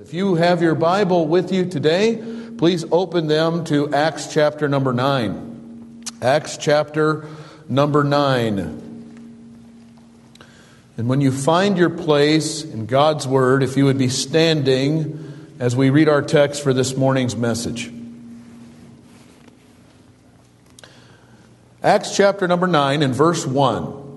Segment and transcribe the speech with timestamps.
[0.00, 2.22] If you have your Bible with you today,
[2.56, 6.04] please open them to Acts chapter number 9.
[6.22, 7.26] Acts chapter
[7.68, 8.58] number 9.
[10.96, 15.74] And when you find your place in God's Word, if you would be standing as
[15.74, 17.90] we read our text for this morning's message.
[21.82, 24.07] Acts chapter number 9 and verse 1.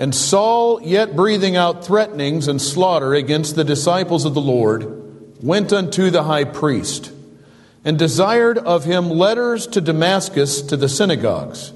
[0.00, 5.74] And Saul, yet breathing out threatenings and slaughter against the disciples of the Lord, went
[5.74, 7.12] unto the high priest,
[7.84, 11.74] and desired of him letters to Damascus to the synagogues,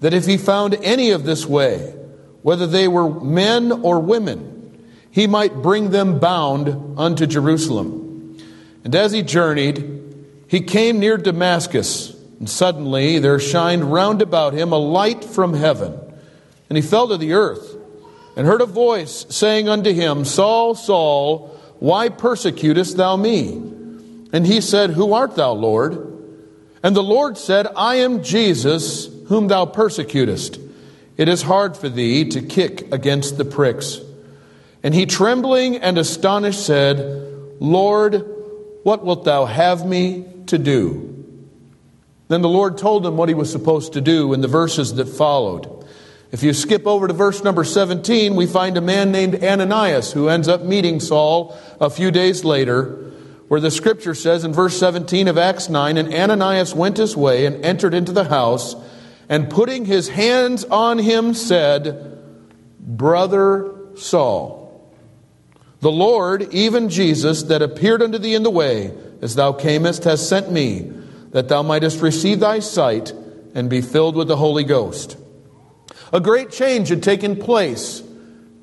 [0.00, 1.94] that if he found any of this way,
[2.40, 8.38] whether they were men or women, he might bring them bound unto Jerusalem.
[8.82, 14.72] And as he journeyed, he came near Damascus, and suddenly there shined round about him
[14.72, 16.07] a light from heaven.
[16.68, 17.76] And he fell to the earth
[18.36, 23.54] and heard a voice saying unto him, Saul, Saul, why persecutest thou me?
[24.32, 26.04] And he said, Who art thou, Lord?
[26.82, 30.60] And the Lord said, I am Jesus, whom thou persecutest.
[31.16, 34.00] It is hard for thee to kick against the pricks.
[34.82, 36.98] And he, trembling and astonished, said,
[37.58, 38.24] Lord,
[38.84, 41.08] what wilt thou have me to do?
[42.28, 45.06] Then the Lord told him what he was supposed to do in the verses that
[45.06, 45.77] followed.
[46.30, 50.28] If you skip over to verse number 17, we find a man named Ananias who
[50.28, 53.12] ends up meeting Saul a few days later,
[53.48, 57.46] where the scripture says in verse 17 of Acts 9 And Ananias went his way
[57.46, 58.76] and entered into the house,
[59.30, 62.18] and putting his hands on him said,
[62.78, 64.58] Brother Saul,
[65.80, 70.28] the Lord, even Jesus, that appeared unto thee in the way, as thou camest, has
[70.28, 70.92] sent me,
[71.30, 73.12] that thou mightest receive thy sight
[73.54, 75.16] and be filled with the Holy Ghost.
[76.12, 78.02] A great change had taken place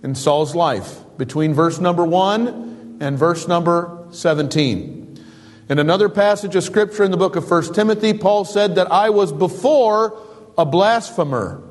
[0.02, 5.24] in Saul's life between verse number 1 and verse number 17.
[5.70, 9.12] In another passage of scripture in the book of 1 Timothy, Paul said that I
[9.12, 10.20] was before
[10.58, 11.62] a blasphemer,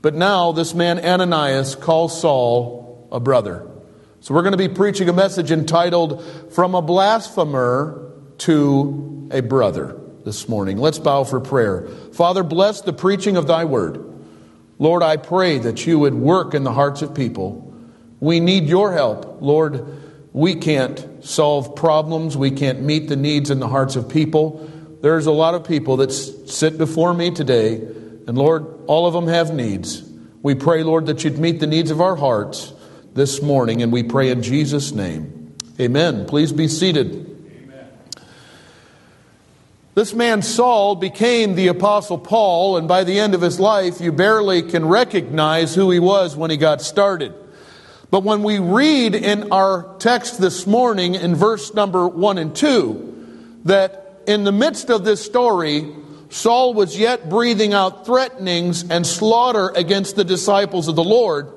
[0.00, 3.70] but now this man Ananias calls Saul a brother.
[4.20, 10.00] So we're going to be preaching a message entitled From a Blasphemer to a Brother
[10.24, 10.78] this morning.
[10.78, 11.88] Let's bow for prayer.
[12.14, 14.13] Father, bless the preaching of thy word.
[14.84, 17.74] Lord, I pray that you would work in the hearts of people.
[18.20, 19.40] We need your help.
[19.40, 19.82] Lord,
[20.34, 24.70] we can't solve problems, we can't meet the needs in the hearts of people.
[25.00, 29.26] There's a lot of people that sit before me today, and Lord, all of them
[29.26, 30.02] have needs.
[30.42, 32.74] We pray, Lord, that you'd meet the needs of our hearts
[33.14, 35.56] this morning, and we pray in Jesus' name.
[35.80, 36.26] Amen.
[36.26, 37.23] Please be seated.
[39.94, 44.10] This man Saul became the Apostle Paul, and by the end of his life, you
[44.10, 47.32] barely can recognize who he was when he got started.
[48.10, 53.60] But when we read in our text this morning in verse number 1 and 2,
[53.66, 55.94] that in the midst of this story,
[56.28, 61.52] Saul was yet breathing out threatenings and slaughter against the disciples of the Lord,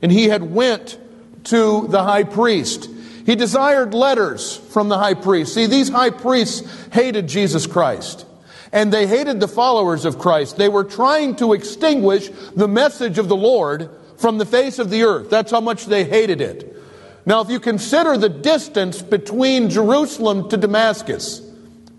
[0.00, 0.96] and he had went
[1.44, 2.88] to the high priest.
[3.30, 5.54] He desired letters from the high priest.
[5.54, 8.26] See, these high priests hated Jesus Christ.
[8.72, 10.56] And they hated the followers of Christ.
[10.56, 15.04] They were trying to extinguish the message of the Lord from the face of the
[15.04, 15.30] earth.
[15.30, 16.76] That's how much they hated it.
[17.24, 21.40] Now, if you consider the distance between Jerusalem to Damascus,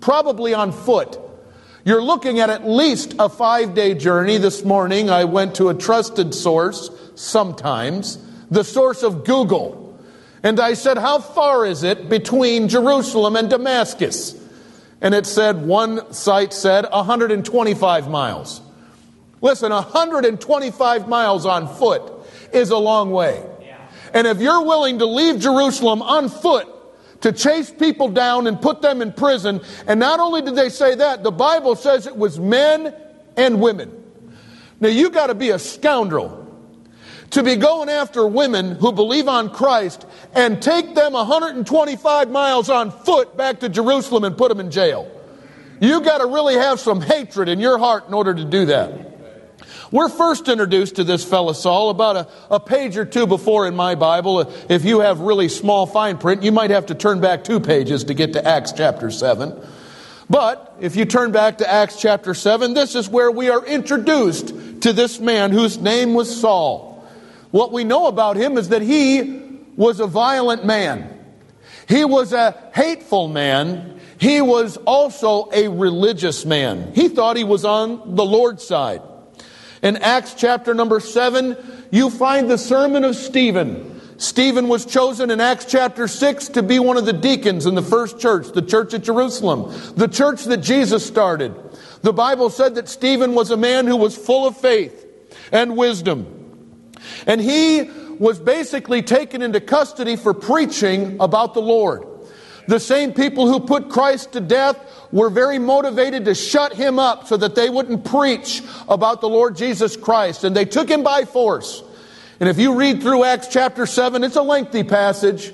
[0.02, 1.18] probably on foot,
[1.86, 4.38] you're looking at at least a five day journey.
[4.38, 8.18] This morning, I went to a trusted source, sometimes,
[8.50, 9.81] the source of Google.
[10.44, 14.42] And I said, How far is it between Jerusalem and Damascus?
[15.02, 18.62] And it said, one site said 125 miles.
[19.42, 22.04] Listen, 125 miles on foot
[22.54, 23.44] is a long way.
[24.14, 26.68] And if you're willing to leave Jerusalem on foot
[27.22, 30.96] to chase people down and put them in prison, and not only did they say
[30.96, 32.94] that, the Bible says it was men
[33.38, 34.04] and women.
[34.80, 36.41] Now you got to be a scoundrel
[37.32, 42.92] to be going after women who believe on Christ and take them 125 miles on
[42.92, 45.10] foot back to Jerusalem and put them in jail.
[45.80, 49.12] You got to really have some hatred in your heart in order to do that.
[49.92, 53.76] We're first introduced to this fellow Saul about a, a, page or two before in
[53.76, 54.40] my Bible.
[54.70, 58.06] If you have really small fine print, you might have to turn back two pages
[58.06, 59.54] to get to Acts chapter 7.
[60.30, 64.82] But if you turn back to Acts chapter 7, this is where we are introduced
[64.84, 66.91] to this man whose name was Saul.
[67.52, 69.42] What we know about him is that he
[69.76, 71.20] was a violent man.
[71.88, 74.00] He was a hateful man.
[74.18, 76.94] He was also a religious man.
[76.94, 79.02] He thought he was on the Lord's side.
[79.82, 81.58] In Acts chapter number 7,
[81.92, 84.00] you find the sermon of Stephen.
[84.18, 87.82] Stephen was chosen in Acts chapter 6 to be one of the deacons in the
[87.82, 91.56] first church, the church at Jerusalem, the church that Jesus started.
[92.04, 95.08] The Bible said that Stephen was a man who was full of faith
[95.52, 96.41] and wisdom.
[97.28, 97.90] And he
[98.20, 102.06] was basically taken into custody for preaching about the Lord.
[102.68, 104.78] The same people who put Christ to death
[105.12, 109.56] were very motivated to shut him up so that they wouldn't preach about the Lord
[109.56, 110.44] Jesus Christ.
[110.44, 111.84] And they took him by force.
[112.40, 115.54] And if you read through Acts chapter 7, it's a lengthy passage,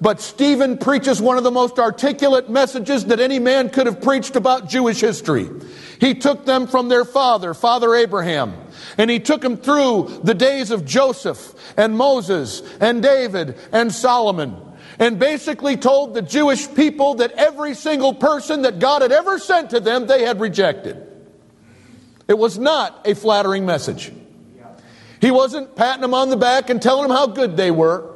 [0.00, 4.36] but Stephen preaches one of the most articulate messages that any man could have preached
[4.36, 5.48] about Jewish history.
[6.00, 8.54] He took them from their father, Father Abraham,
[8.98, 14.56] and he took them through the days of Joseph and Moses and David and Solomon
[14.98, 19.70] and basically told the Jewish people that every single person that God had ever sent
[19.70, 20.96] to them, they had rejected.
[22.28, 24.12] It was not a flattering message.
[25.20, 28.13] He wasn't patting them on the back and telling them how good they were.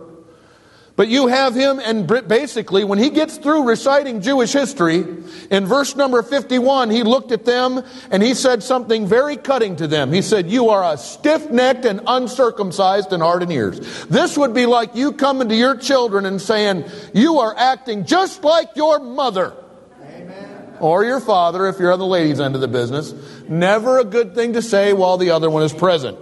[0.99, 5.07] But you have him, and basically, when he gets through reciting Jewish history,
[5.49, 9.87] in verse number 51, he looked at them and he said something very cutting to
[9.87, 10.13] them.
[10.13, 14.07] He said, You are a stiff necked and uncircumcised in heart and ears.
[14.07, 16.85] This would be like you coming to your children and saying,
[17.15, 19.55] You are acting just like your mother.
[20.03, 20.79] Amen.
[20.81, 23.15] Or your father, if you're on the ladies' end of the business.
[23.49, 26.19] Never a good thing to say while the other one is present.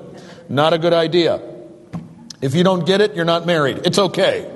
[0.50, 1.40] Not a good idea.
[2.42, 3.80] If you don't get it, you're not married.
[3.86, 4.52] It's okay.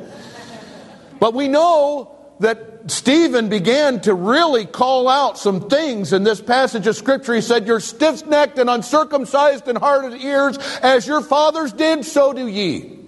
[1.21, 6.87] But we know that Stephen began to really call out some things in this passage
[6.87, 7.35] of Scripture.
[7.35, 12.05] He said, You're stiff necked and uncircumcised in heart and ears, as your fathers did,
[12.05, 12.99] so do ye.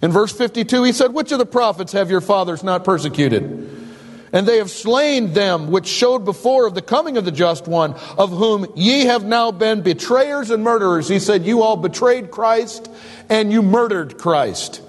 [0.00, 3.76] In verse 52, he said, Which of the prophets have your fathers not persecuted?
[4.32, 7.94] And they have slain them which showed before of the coming of the just one,
[8.16, 11.08] of whom ye have now been betrayers and murderers.
[11.08, 12.90] He said, You all betrayed Christ
[13.28, 14.82] and you murdered Christ.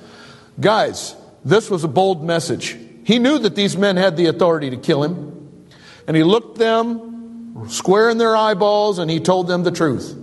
[0.59, 2.77] Guys, this was a bold message.
[3.03, 5.67] He knew that these men had the authority to kill him.
[6.07, 10.15] And he looked them square in their eyeballs and he told them the truth.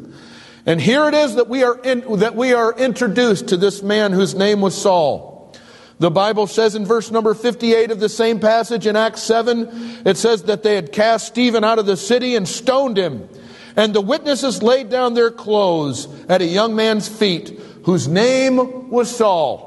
[0.65, 4.13] And here it is that we are, in, that we are introduced to this man
[4.13, 5.55] whose name was Saul.
[5.99, 10.17] The Bible says in verse number 58 of the same passage in Acts 7, it
[10.17, 13.29] says that they had cast Stephen out of the city and stoned him.
[13.77, 19.15] And the witnesses laid down their clothes at a young man's feet whose name was
[19.15, 19.66] Saul.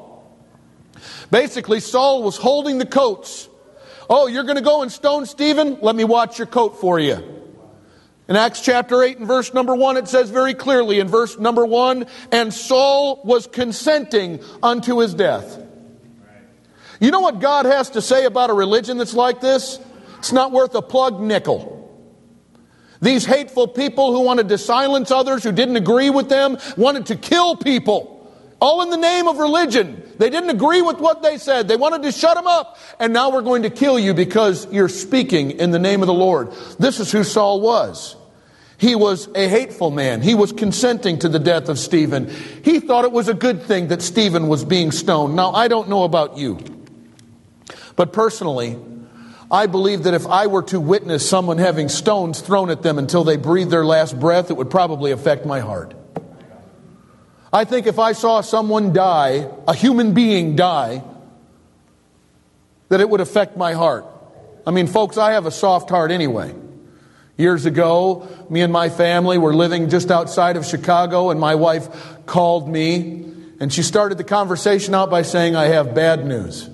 [1.31, 3.47] Basically, Saul was holding the coats.
[4.09, 5.79] Oh, you're going to go and stone Stephen?
[5.81, 7.39] Let me watch your coat for you.
[8.27, 11.65] In Acts chapter 8 and verse number 1, it says very clearly in verse number
[11.65, 15.59] 1 and Saul was consenting unto his death.
[16.99, 19.79] You know what God has to say about a religion that's like this?
[20.19, 21.77] It's not worth a plug nickel.
[23.01, 27.15] These hateful people who wanted to silence others who didn't agree with them wanted to
[27.15, 28.18] kill people.
[28.61, 30.03] All in the name of religion.
[30.17, 31.67] They didn't agree with what they said.
[31.67, 32.77] They wanted to shut them up.
[32.99, 36.13] And now we're going to kill you because you're speaking in the name of the
[36.13, 36.51] Lord.
[36.77, 38.17] This is who Saul was.
[38.77, 40.21] He was a hateful man.
[40.21, 42.29] He was consenting to the death of Stephen.
[42.63, 45.35] He thought it was a good thing that Stephen was being stoned.
[45.35, 46.59] Now, I don't know about you.
[47.95, 48.77] But personally,
[49.51, 53.23] I believe that if I were to witness someone having stones thrown at them until
[53.23, 55.93] they breathed their last breath, it would probably affect my heart.
[57.51, 61.03] I think if I saw someone die, a human being die,
[62.89, 64.05] that it would affect my heart.
[64.67, 66.53] I mean, folks, I have a soft heart anyway.
[67.37, 71.87] Years ago, me and my family were living just outside of Chicago, and my wife
[72.25, 73.25] called me,
[73.59, 76.69] and she started the conversation out by saying, I have bad news.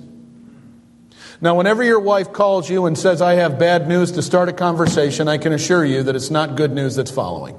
[1.40, 4.52] Now, whenever your wife calls you and says, I have bad news to start a
[4.52, 7.56] conversation, I can assure you that it's not good news that's following.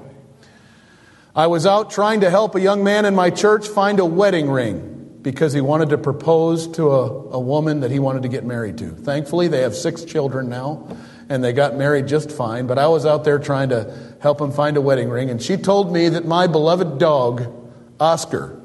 [1.34, 4.50] I was out trying to help a young man in my church find a wedding
[4.50, 8.44] ring because he wanted to propose to a, a woman that he wanted to get
[8.44, 8.90] married to.
[8.90, 10.96] Thankfully, they have six children now,
[11.28, 12.66] and they got married just fine.
[12.66, 15.56] But I was out there trying to help him find a wedding ring, and she
[15.56, 17.52] told me that my beloved dog,
[18.00, 18.60] Oscar,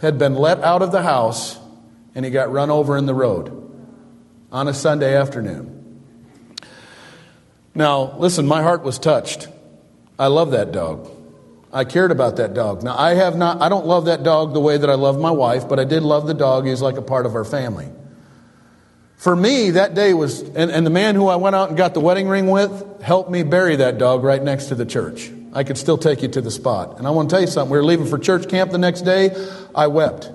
[0.00, 1.58] had been let out of the house
[2.14, 3.58] and he got run over in the road
[4.50, 6.02] on a Sunday afternoon.
[7.74, 9.48] Now, listen, my heart was touched.
[10.18, 11.08] I love that dog.
[11.72, 12.82] I cared about that dog.
[12.82, 15.30] Now, I have not, I don't love that dog the way that I love my
[15.30, 16.66] wife, but I did love the dog.
[16.66, 17.88] He's like a part of our family.
[19.16, 21.94] For me, that day was, and, and the man who I went out and got
[21.94, 25.30] the wedding ring with helped me bury that dog right next to the church.
[25.54, 26.98] I could still take you to the spot.
[26.98, 27.70] And I want to tell you something.
[27.70, 29.30] We were leaving for church camp the next day.
[29.74, 30.30] I wept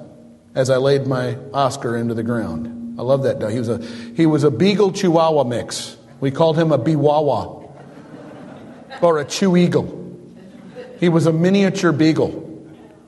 [0.56, 3.00] as I laid my Oscar into the ground.
[3.00, 3.52] I love that dog.
[3.52, 3.78] He was a,
[4.16, 5.98] he was a Beagle Chihuahua mix.
[6.20, 7.70] We called him a Biwawa
[9.02, 9.97] or a Chew Eagle.
[11.00, 12.44] He was a miniature beagle.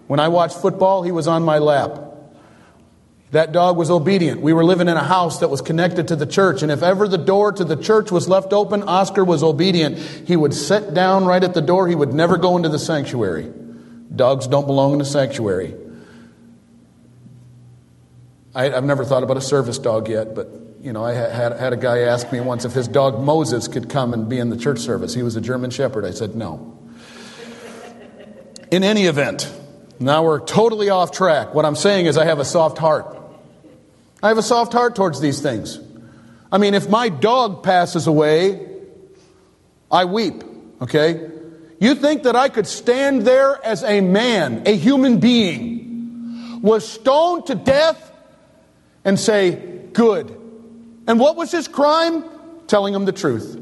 [0.07, 2.09] When I watched football, he was on my lap.
[3.31, 4.41] That dog was obedient.
[4.41, 7.07] We were living in a house that was connected to the church, and if ever
[7.07, 9.99] the door to the church was left open, Oscar was obedient.
[9.99, 11.87] He would sit down right at the door.
[11.87, 13.51] He would never go into the sanctuary.
[14.15, 15.75] Dogs don't belong in the sanctuary.
[18.55, 20.49] I, have never thought about a service dog yet, but
[20.81, 23.89] you know, I had, had a guy ask me once if his dog Moses could
[23.89, 25.13] come and be in the church service.
[25.13, 26.03] He was a German Shepherd.
[26.03, 26.78] I said no.
[28.71, 29.51] In any event,
[29.99, 31.55] now we're totally off track.
[31.55, 33.17] What I'm saying is, I have a soft heart.
[34.21, 35.79] I have a soft heart towards these things.
[36.51, 38.67] I mean, if my dog passes away,
[39.91, 40.43] I weep,
[40.81, 41.31] okay?
[41.79, 47.47] You think that I could stand there as a man, a human being, was stoned
[47.47, 48.11] to death
[49.03, 50.35] and say, Good.
[51.07, 52.23] And what was his crime?
[52.67, 53.59] Telling them the truth.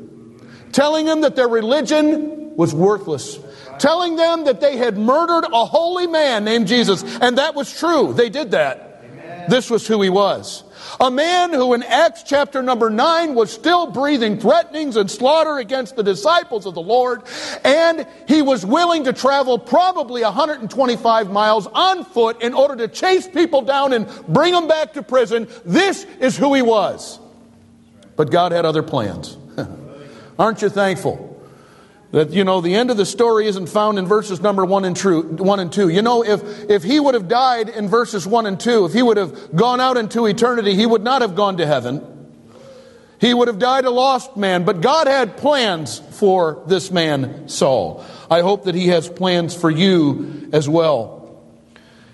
[0.74, 3.40] Telling them that their religion was worthless.
[3.80, 7.04] Telling them that they had murdered a holy man named Jesus.
[7.22, 8.14] And that was true.
[8.14, 9.04] They did that.
[9.04, 9.50] Amen.
[9.50, 10.64] This was who he was.
[11.00, 15.96] A man who in Acts chapter number 9 was still breathing threatenings and slaughter against
[15.96, 17.24] the disciples of the Lord,
[17.64, 23.28] and he was willing to travel probably 125 miles on foot in order to chase
[23.28, 25.48] people down and bring them back to prison.
[25.66, 27.20] This is who he was.
[28.16, 29.38] But God had other plans.
[30.40, 31.27] Aren't you thankful?
[32.18, 34.98] That, you know, the end of the story isn't found in verses number one and,
[34.98, 35.88] true, one and two.
[35.88, 39.04] You know, if, if he would have died in verses one and two, if he
[39.04, 42.02] would have gone out into eternity, he would not have gone to heaven.
[43.22, 48.04] He would have died a lost man, but God had plans for this man, Saul.
[48.32, 51.40] I hope that he has plans for you as well.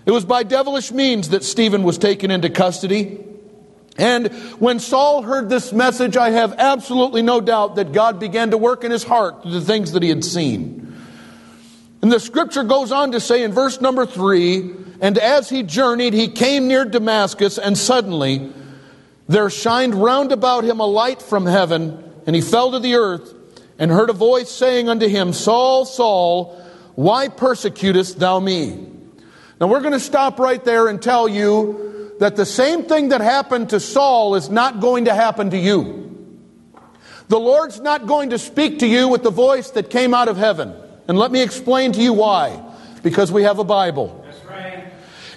[0.05, 3.23] It was by devilish means that Stephen was taken into custody.
[3.97, 8.57] And when Saul heard this message, I have absolutely no doubt that God began to
[8.57, 10.95] work in his heart through the things that he had seen.
[12.01, 16.13] And the scripture goes on to say in verse number three, and as he journeyed,
[16.13, 18.51] he came near Damascus, and suddenly
[19.29, 23.33] there shined round about him a light from heaven, and he fell to the earth,
[23.79, 26.59] and heard a voice saying unto him, Saul, Saul,
[26.95, 28.87] why persecutest thou me?
[29.59, 33.21] Now we're going to stop right there and tell you that the same thing that
[33.21, 36.03] happened to Saul is not going to happen to you.
[37.27, 40.37] The Lord's not going to speak to you with the voice that came out of
[40.37, 40.73] heaven.
[41.07, 42.61] And let me explain to you why.
[43.01, 44.23] Because we have a Bible.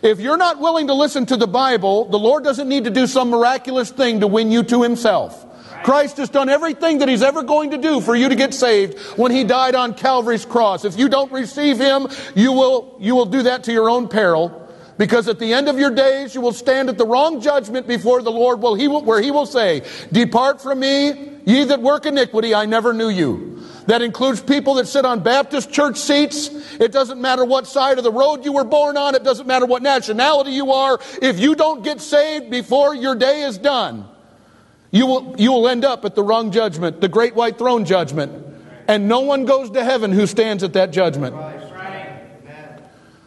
[0.03, 3.07] If you're not willing to listen to the Bible, the Lord doesn't need to do
[3.07, 5.43] some miraculous thing to win you to Himself.
[5.83, 8.99] Christ has done everything that He's ever going to do for you to get saved
[9.17, 10.85] when He died on Calvary's cross.
[10.85, 14.66] If you don't receive Him, you will, you will do that to your own peril.
[14.99, 18.23] Because at the end of your days, you will stand at the wrong judgment before
[18.23, 18.77] the Lord, where
[19.21, 23.63] he will, say, Depart from me, ye that work iniquity, I never knew you.
[23.87, 26.49] That includes people that sit on Baptist church seats.
[26.81, 29.15] It doesn't matter what side of the road you were born on.
[29.15, 30.99] It doesn't matter what nationality you are.
[31.23, 34.09] If you don't get saved before your day is done,
[34.91, 38.45] you will, you will end up at the wrong judgment, the great white throne judgment.
[38.89, 41.35] And no one goes to heaven who stands at that judgment.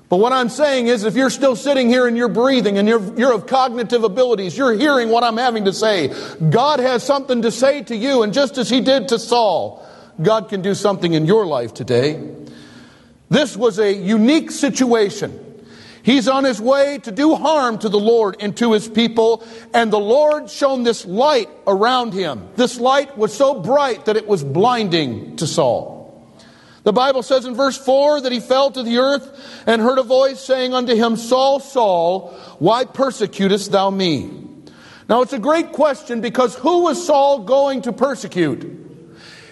[0.09, 3.15] But what I'm saying is, if you're still sitting here and you're breathing and you're,
[3.15, 6.07] you're of cognitive abilities, you're hearing what I'm having to say.
[6.49, 9.85] God has something to say to you, and just as He did to Saul,
[10.19, 12.35] God can do something in your life today.
[13.29, 15.45] This was a unique situation.
[16.01, 19.93] He's on his way to do harm to the Lord and to his people, and
[19.93, 22.47] the Lord shone this light around him.
[22.55, 25.98] This light was so bright that it was blinding to Saul.
[26.83, 30.03] The Bible says in verse 4 that he fell to the earth and heard a
[30.03, 34.31] voice saying unto him, Saul, Saul, why persecutest thou me?
[35.09, 38.77] Now it's a great question because who was Saul going to persecute?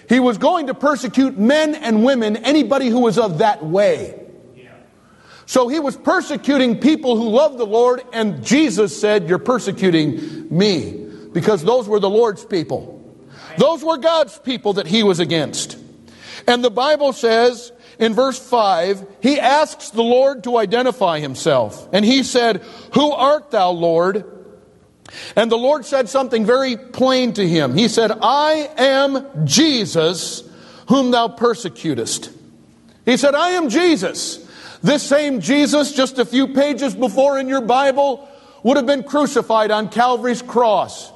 [0.08, 4.18] He was going to persecute men and women, anybody who was of that way.
[5.48, 11.08] So he was persecuting people who loved the Lord, and Jesus said, You're persecuting me,
[11.32, 12.94] because those were the Lord's people.
[13.56, 15.77] Those were God's people that he was against.
[16.48, 21.86] And the Bible says in verse 5, he asks the Lord to identify himself.
[21.92, 22.62] And he said,
[22.94, 24.24] Who art thou, Lord?
[25.36, 27.76] And the Lord said something very plain to him.
[27.76, 30.42] He said, I am Jesus
[30.88, 32.30] whom thou persecutest.
[33.04, 34.44] He said, I am Jesus.
[34.82, 38.26] This same Jesus, just a few pages before in your Bible,
[38.62, 41.12] would have been crucified on Calvary's cross.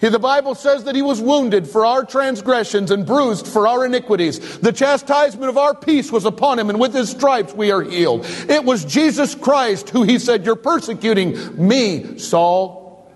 [0.00, 4.58] The Bible says that he was wounded for our transgressions and bruised for our iniquities.
[4.58, 8.24] The chastisement of our peace was upon him, and with his stripes we are healed.
[8.48, 13.10] It was Jesus Christ who he said, You're persecuting me, Saul.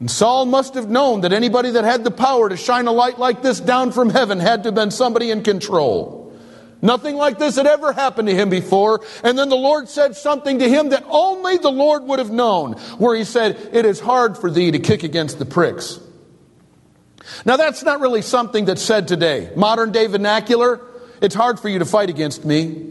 [0.00, 3.20] And Saul must have known that anybody that had the power to shine a light
[3.20, 6.21] like this down from heaven had to have been somebody in control.
[6.82, 9.02] Nothing like this had ever happened to him before.
[9.22, 12.72] And then the Lord said something to him that only the Lord would have known,
[12.98, 16.00] where he said, It is hard for thee to kick against the pricks.
[17.44, 19.52] Now, that's not really something that's said today.
[19.54, 20.80] Modern day vernacular,
[21.22, 22.88] it's hard for you to fight against me.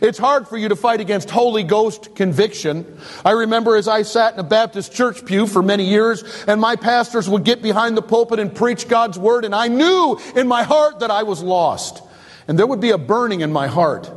[0.00, 3.00] It's hard for you to fight against Holy Ghost conviction.
[3.24, 6.76] I remember as I sat in a Baptist church pew for many years, and my
[6.76, 10.62] pastors would get behind the pulpit and preach God's word, and I knew in my
[10.62, 12.02] heart that I was lost.
[12.50, 14.10] And there would be a burning in my heart.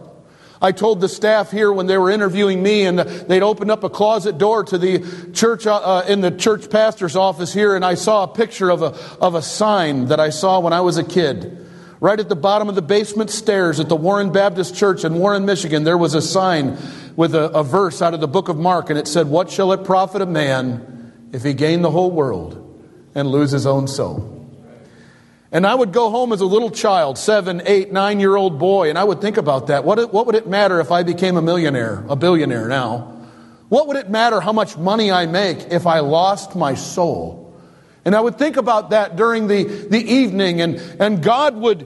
[0.60, 3.92] I told the staff here when they were interviewing me, and they'd opened up a
[3.92, 7.94] closet door to the church uh, uh, in the church pastor's office here, and I
[7.94, 11.04] saw a picture of a of a sign that I saw when I was a
[11.04, 11.64] kid.
[12.00, 15.46] Right at the bottom of the basement stairs at the Warren Baptist Church in Warren,
[15.46, 16.76] Michigan, there was a sign
[17.16, 19.72] with a, a verse out of the book of Mark, and it said, "What shall
[19.74, 22.82] it profit a man if he gain the whole world
[23.14, 24.33] and lose his own soul?"
[25.54, 28.90] And I would go home as a little child, seven, eight, nine year old boy,
[28.90, 29.86] and I would think about that.
[29.86, 33.28] What, what would it matter if I became a millionaire, a billionaire now?
[33.70, 37.56] What would it matter how much money I make if I lost my soul?
[38.04, 41.86] And I would think about that during the, the evening, and, and God would,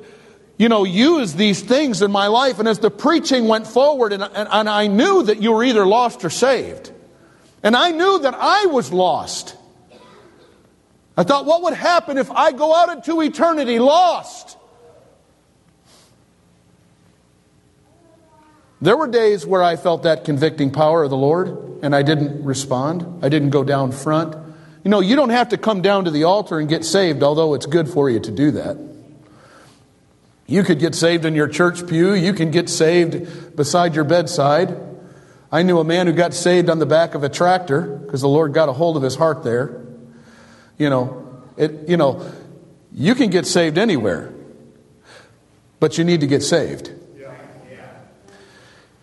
[0.57, 2.59] you know, use these things in my life.
[2.59, 5.85] And as the preaching went forward, and, and, and I knew that you were either
[5.85, 6.93] lost or saved.
[7.63, 9.56] And I knew that I was lost.
[11.17, 14.55] I thought, what would happen if I go out into eternity lost?
[18.79, 22.43] There were days where I felt that convicting power of the Lord and I didn't
[22.43, 23.23] respond.
[23.23, 24.35] I didn't go down front.
[24.83, 27.55] You know, you don't have to come down to the altar and get saved, although
[27.55, 28.77] it's good for you to do that.
[30.45, 32.13] You could get saved in your church pew.
[32.13, 34.79] You can get saved beside your bedside.
[35.51, 38.29] I knew a man who got saved on the back of a tractor because the
[38.29, 39.86] Lord got a hold of his heart there.
[40.77, 42.31] You know, it, you know,
[42.91, 44.33] you can get saved anywhere,
[45.79, 46.91] but you need to get saved.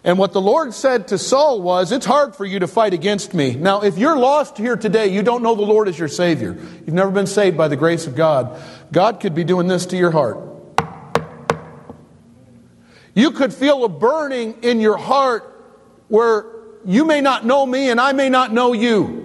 [0.06, 3.32] And what the Lord said to Saul was, It's hard for you to fight against
[3.32, 3.54] me.
[3.54, 6.92] Now, if you're lost here today, you don't know the Lord as your Savior, you've
[6.92, 8.60] never been saved by the grace of God,
[8.92, 10.38] God could be doing this to your heart.
[13.14, 15.50] You could feel a burning in your heart
[16.08, 16.46] where
[16.84, 19.23] you may not know me and I may not know you.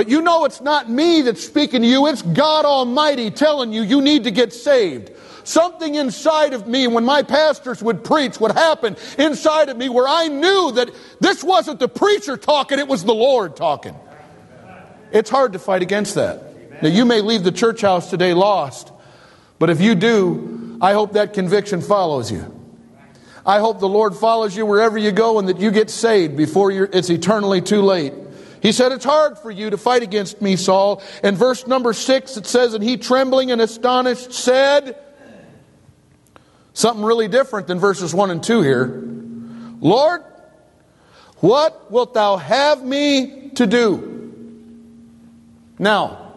[0.00, 3.82] But you know it's not me that's speaking to you, it's God Almighty telling you
[3.82, 5.10] you need to get saved.
[5.44, 10.08] Something inside of me, when my pastors would preach, would happen inside of me where
[10.08, 13.94] I knew that this wasn't the preacher talking, it was the Lord talking.
[15.12, 16.82] It's hard to fight against that.
[16.82, 18.90] Now, you may leave the church house today lost,
[19.58, 22.58] but if you do, I hope that conviction follows you.
[23.44, 26.72] I hope the Lord follows you wherever you go and that you get saved before
[26.72, 28.14] it's eternally too late.
[28.60, 31.02] He said, It's hard for you to fight against me, Saul.
[31.22, 34.98] And verse number six, it says, And he, trembling and astonished, said,
[36.72, 39.02] Something really different than verses 1 and 2 here.
[39.80, 40.22] Lord,
[41.38, 44.10] what wilt thou have me to do?
[45.78, 46.34] Now,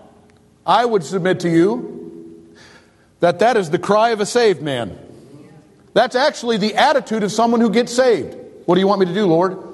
[0.66, 2.56] I would submit to you
[3.20, 4.98] that that is the cry of a saved man.
[5.94, 8.36] That's actually the attitude of someone who gets saved.
[8.66, 9.73] What do you want me to do, Lord?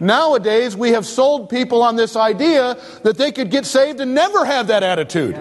[0.00, 4.44] Nowadays, we have sold people on this idea that they could get saved and never
[4.44, 5.40] have that attitude.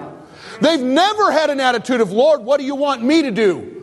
[0.62, 3.74] They've never had an attitude of, Lord, what do you want me to do?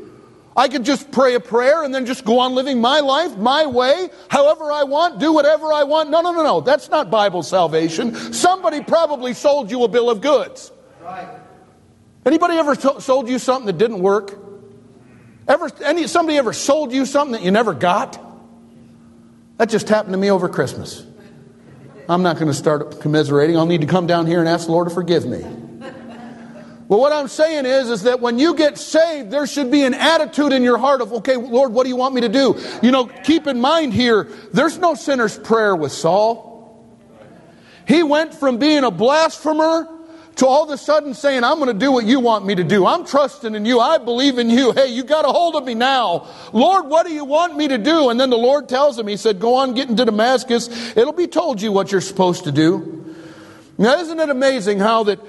[0.57, 3.67] I could just pray a prayer and then just go on living my life my
[3.67, 6.11] way, however I want, do whatever I want.
[6.11, 6.61] No, no, no, no.
[6.61, 8.15] That's not Bible salvation.
[8.33, 10.73] Somebody probably sold you a bill of goods.
[11.03, 11.29] Right.
[12.27, 14.39] Anybody ever sold you something that didn't work?
[15.49, 18.30] Ever any somebody ever sold you something that you never got?
[19.61, 21.05] That just happened to me over Christmas.
[22.09, 23.59] I'm not going to start commiserating.
[23.59, 25.41] I'll need to come down here and ask the Lord to forgive me.
[26.89, 29.93] Well, what I'm saying is, is that when you get saved, there should be an
[29.93, 32.59] attitude in your heart of, okay, Lord, what do you want me to do?
[32.83, 36.83] You know, keep in mind here, there's no sinner's prayer with Saul.
[37.87, 39.87] He went from being a blasphemer
[40.37, 42.65] to all of a sudden saying, I'm going to do what you want me to
[42.65, 42.87] do.
[42.87, 43.81] I'm trusting in you.
[43.81, 44.73] I believe in you.
[44.73, 46.27] Hey, you got a hold of me now.
[46.53, 48.09] Lord, what do you want me to do?
[48.09, 50.97] And then the Lord tells him, He said, Go on, get into Damascus.
[50.97, 53.15] It'll be told you what you're supposed to do.
[53.77, 55.21] Now, isn't it amazing how that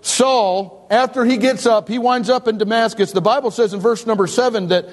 [0.00, 3.12] Saul, after he gets up, he winds up in Damascus.
[3.12, 4.88] The Bible says in verse number seven that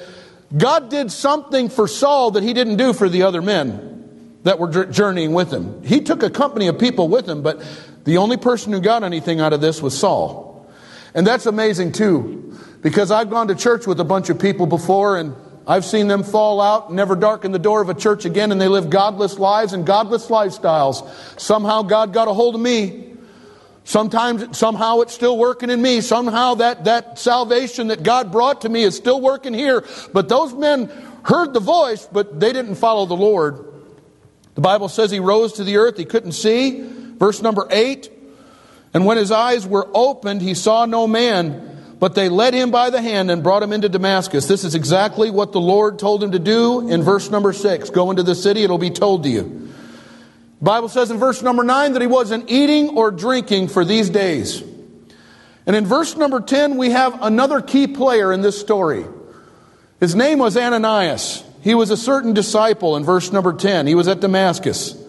[0.56, 4.86] God did something for Saul that he didn't do for the other men that were
[4.86, 5.84] journeying with him.
[5.84, 7.63] He took a company of people with him, but
[8.04, 10.70] the only person who got anything out of this was Saul.
[11.13, 15.18] And that's amazing too, because I've gone to church with a bunch of people before
[15.18, 15.36] and
[15.66, 18.68] I've seen them fall out, never darken the door of a church again, and they
[18.68, 21.08] live godless lives and godless lifestyles.
[21.39, 23.13] Somehow God got a hold of me.
[23.86, 26.02] Sometimes, somehow it's still working in me.
[26.02, 29.86] Somehow that, that salvation that God brought to me is still working here.
[30.12, 30.92] But those men
[31.24, 33.66] heard the voice, but they didn't follow the Lord.
[34.56, 35.98] The Bible says he rose to the earth.
[35.98, 36.89] He couldn't see.
[37.24, 38.12] Verse number eight.
[38.94, 42.90] And when his eyes were opened, he saw no man, but they led him by
[42.90, 44.46] the hand and brought him into Damascus.
[44.46, 47.90] This is exactly what the Lord told him to do in verse number six.
[47.90, 49.70] Go into the city, it'll be told to you.
[50.62, 54.62] Bible says in verse number 9 that he wasn't eating or drinking for these days.
[55.66, 59.06] And in verse number 10, we have another key player in this story.
[60.02, 61.42] His name was Ananias.
[61.62, 63.88] He was a certain disciple in verse number 10.
[63.88, 65.02] He was at Damascus.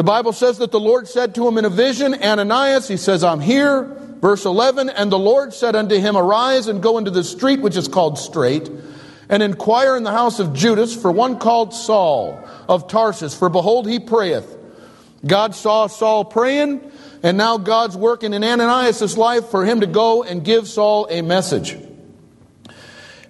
[0.00, 3.22] The Bible says that the Lord said to him in a vision, Ananias, he says,
[3.22, 3.82] I'm here.
[4.22, 7.76] Verse 11, and the Lord said unto him, Arise and go into the street which
[7.76, 8.70] is called Straight,
[9.28, 13.86] and inquire in the house of Judas for one called Saul of Tarsus, for behold,
[13.86, 14.56] he prayeth.
[15.26, 16.80] God saw Saul praying,
[17.22, 21.20] and now God's working in Ananias' life for him to go and give Saul a
[21.20, 21.76] message.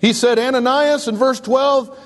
[0.01, 1.99] He said, Ananias, in verse 12,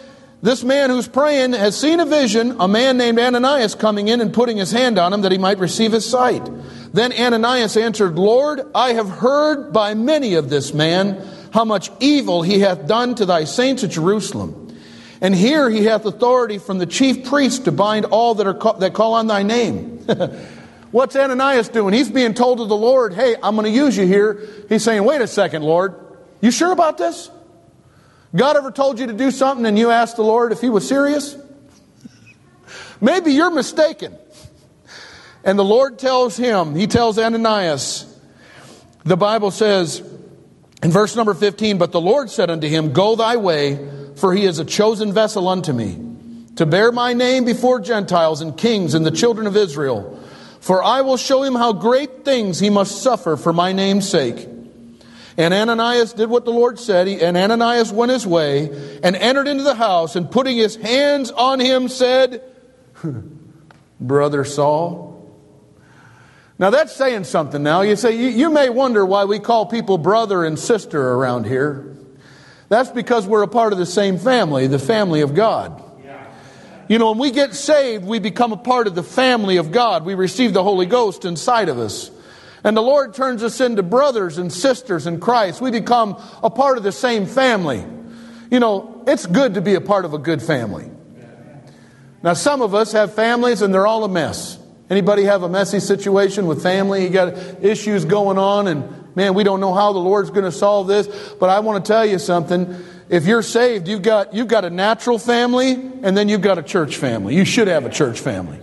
[0.44, 4.30] this man who's praying has seen a vision, a man named Ananias coming in and
[4.30, 6.46] putting his hand on him that he might receive his sight.
[6.92, 12.42] Then Ananias answered, Lord, I have heard by many of this man how much evil
[12.42, 14.76] he hath done to thy saints at Jerusalem.
[15.22, 18.92] And here he hath authority from the chief priest to bind all that, are that
[18.92, 20.00] call on thy name.
[20.90, 21.94] What's Ananias doing?
[21.94, 24.46] He's being told to the Lord, hey, I'm going to use you here.
[24.68, 25.94] He's saying, wait a second, Lord.
[26.42, 27.30] You sure about this?
[28.34, 30.86] God ever told you to do something and you asked the Lord if he was
[30.86, 31.36] serious?
[33.00, 34.16] Maybe you're mistaken.
[35.44, 38.10] And the Lord tells him, he tells Ananias,
[39.04, 40.00] the Bible says
[40.82, 43.78] in verse number 15, But the Lord said unto him, Go thy way
[44.16, 45.98] for he is a chosen vessel unto me,
[46.56, 50.20] to bear my name before Gentiles and kings and the children of Israel.
[50.60, 54.48] For I will show him how great things he must suffer for my name's sake.
[55.36, 58.70] And Ananias did what the Lord said, and Ananias went his way
[59.02, 62.42] and entered into the house, and putting his hands on him, said,
[64.00, 65.12] Brother Saul.
[66.56, 67.80] Now that's saying something now.
[67.80, 71.96] You say, you, you may wonder why we call people brother and sister around here.
[72.68, 75.82] That's because we're a part of the same family, the family of God.
[76.86, 80.04] You know, when we get saved, we become a part of the family of God.
[80.04, 82.10] We receive the Holy Ghost inside of us.
[82.64, 85.60] And the Lord turns us into brothers and sisters in Christ.
[85.60, 87.84] We become a part of the same family.
[88.50, 90.90] You know, it's good to be a part of a good family.
[92.22, 94.58] Now, some of us have families and they're all a mess.
[94.88, 97.04] Anybody have a messy situation with family?
[97.04, 100.52] You got issues going on and man, we don't know how the Lord's going to
[100.52, 101.06] solve this.
[101.38, 102.82] But I want to tell you something.
[103.10, 106.62] If you're saved, you've got, you've got a natural family and then you've got a
[106.62, 107.34] church family.
[107.34, 108.58] You should have a church family.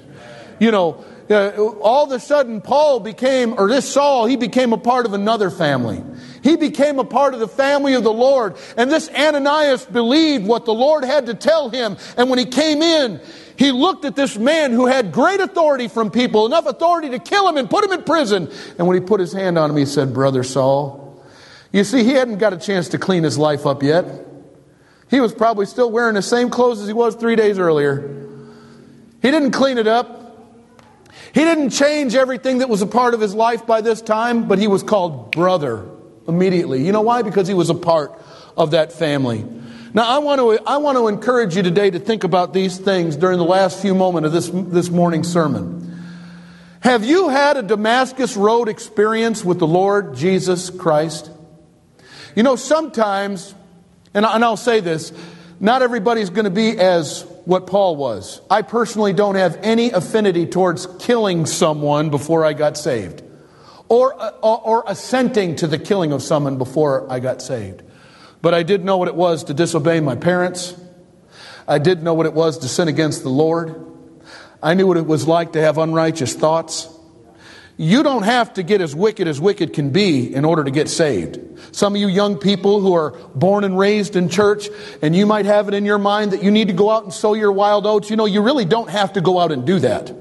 [0.59, 5.05] You know, all of a sudden, Paul became, or this Saul, he became a part
[5.05, 6.03] of another family.
[6.43, 8.55] He became a part of the family of the Lord.
[8.75, 11.97] And this Ananias believed what the Lord had to tell him.
[12.17, 13.21] And when he came in,
[13.55, 17.47] he looked at this man who had great authority from people, enough authority to kill
[17.47, 18.51] him and put him in prison.
[18.77, 21.23] And when he put his hand on him, he said, Brother Saul.
[21.71, 24.05] You see, he hadn't got a chance to clean his life up yet.
[25.09, 28.27] He was probably still wearing the same clothes as he was three days earlier.
[29.21, 30.20] He didn't clean it up.
[31.33, 34.59] He didn't change everything that was a part of his life by this time, but
[34.59, 35.85] he was called brother
[36.27, 36.85] immediately.
[36.85, 37.21] You know why?
[37.21, 38.19] Because he was a part
[38.57, 39.45] of that family.
[39.93, 43.15] Now, I want, to, I want to encourage you today to think about these things
[43.15, 45.81] during the last few moments of this, this morning's sermon.
[46.81, 51.29] Have you had a Damascus Road experience with the Lord Jesus Christ?
[52.35, 53.53] You know, sometimes,
[54.13, 55.13] and I'll say this,
[55.59, 58.41] not everybody's going to be as what Paul was.
[58.49, 63.23] I personally don't have any affinity towards killing someone before I got saved
[63.91, 67.83] or, or, or assenting to the killing of someone before I got saved.
[68.41, 70.79] But I did know what it was to disobey my parents.
[71.67, 73.85] I did know what it was to sin against the Lord.
[74.63, 76.87] I knew what it was like to have unrighteous thoughts.
[77.81, 80.87] You don't have to get as wicked as wicked can be in order to get
[80.87, 81.39] saved.
[81.71, 84.67] Some of you young people who are born and raised in church,
[85.01, 87.11] and you might have it in your mind that you need to go out and
[87.11, 88.11] sow your wild oats.
[88.11, 90.13] You know, you really don't have to go out and do that.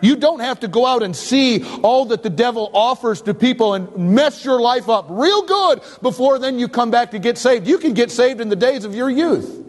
[0.00, 3.74] You don't have to go out and see all that the devil offers to people
[3.74, 7.66] and mess your life up real good before then you come back to get saved.
[7.66, 9.66] You can get saved in the days of your youth.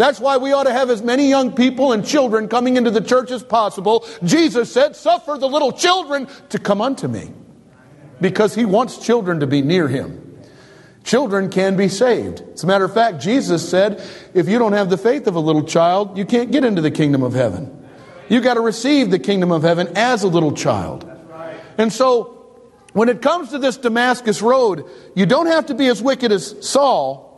[0.00, 3.02] That's why we ought to have as many young people and children coming into the
[3.02, 4.06] church as possible.
[4.24, 7.30] Jesus said, Suffer the little children to come unto me.
[8.18, 10.40] Because he wants children to be near him.
[11.04, 12.42] Children can be saved.
[12.54, 15.38] As a matter of fact, Jesus said, If you don't have the faith of a
[15.38, 17.86] little child, you can't get into the kingdom of heaven.
[18.30, 21.04] You've got to receive the kingdom of heaven as a little child.
[21.76, 22.62] And so,
[22.94, 26.66] when it comes to this Damascus road, you don't have to be as wicked as
[26.66, 27.29] Saul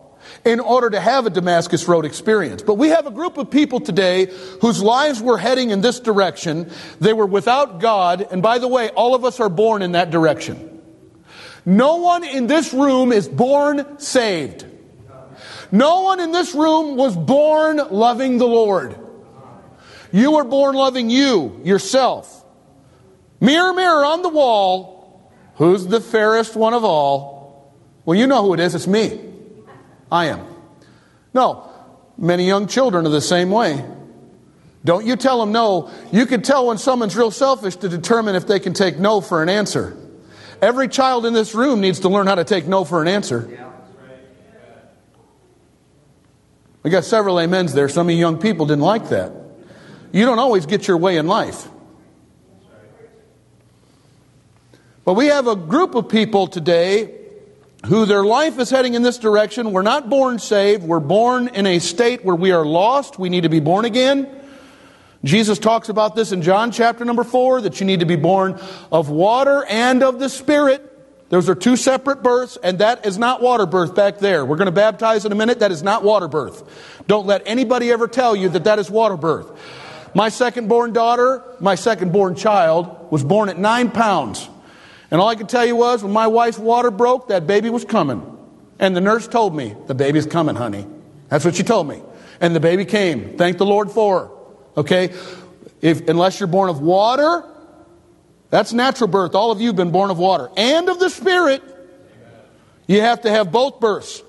[0.45, 2.63] in order to have a Damascus Road experience.
[2.63, 4.27] But we have a group of people today
[4.61, 6.71] whose lives were heading in this direction.
[7.01, 10.11] They were without God, and by the way, all of us are born in that
[10.11, 10.83] direction.
[11.65, 14.67] No one in this room is born saved.
[15.71, 18.99] No one in this room was born loving the Lord.
[20.11, 22.45] You were born loving you, yourself.
[23.41, 27.73] Mirror, mirror on the wall, who's the fairest one of all?
[28.05, 29.32] Well, you know who it is, it's me.
[30.13, 30.47] I am.
[31.33, 31.71] No,
[32.19, 33.83] many young children are the same way.
[34.85, 35.91] Don't you tell them no.
[36.13, 39.43] You can tell when someone's real selfish to determine if they can take no for
[39.43, 39.97] an answer.
[40.61, 43.59] Every child in this room needs to learn how to take no for an answer.
[46.83, 47.89] We got several amens there.
[47.89, 49.33] Some of you young people didn't like that.
[50.13, 51.69] You don't always get your way in life.
[55.05, 57.22] But we have a group of people today
[57.87, 59.73] who their life is heading in this direction.
[59.73, 60.85] We're not born saved.
[60.85, 63.19] We're born in a state where we are lost.
[63.19, 64.29] We need to be born again.
[65.25, 68.61] Jesus talks about this in John chapter number four, that you need to be born
[68.91, 70.89] of water and of the Spirit.
[71.29, 74.45] Those are two separate births, and that is not water birth back there.
[74.45, 75.61] We're going to baptize in a minute.
[75.61, 76.63] That is not water birth.
[77.07, 79.51] Don't let anybody ever tell you that that is water birth.
[80.15, 84.47] My second born daughter, my second born child, was born at nine pounds.
[85.13, 87.85] And all I could tell you was when my wife's water broke, that baby was
[87.85, 88.27] coming.
[88.79, 90.87] And the nurse told me, The baby's coming, honey.
[91.29, 92.03] That's what she told me.
[92.41, 93.37] And the baby came.
[93.37, 94.31] Thank the Lord for her.
[94.79, 95.15] Okay?
[95.83, 97.45] If, unless you're born of water,
[98.49, 99.35] that's natural birth.
[99.35, 101.63] All of you have been born of water and of the Spirit.
[102.87, 104.23] You have to have both births.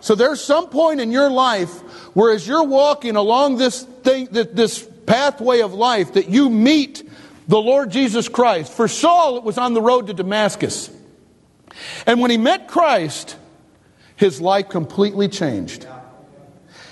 [0.00, 1.72] So there's some point in your life
[2.14, 7.07] where as you're walking along this thing, this pathway of life, that you meet
[7.48, 8.72] the Lord Jesus Christ.
[8.72, 10.90] For Saul, it was on the road to Damascus.
[12.06, 13.36] And when he met Christ,
[14.16, 15.86] his life completely changed.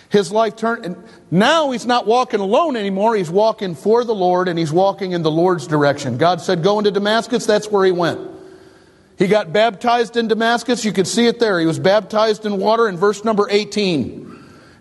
[0.09, 3.17] His life turned, and now he's not walking alone anymore.
[3.17, 6.17] He's walking for the Lord and he's walking in the Lord's direction.
[6.17, 7.45] God said, Go into Damascus.
[7.45, 8.21] That's where he went.
[9.19, 10.85] He got baptized in Damascus.
[10.85, 11.59] You can see it there.
[11.59, 14.36] He was baptized in water in verse number 18.